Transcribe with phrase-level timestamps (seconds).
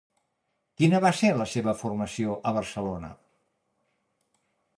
[0.81, 3.13] Quina va ser la seva formació a Barcelona?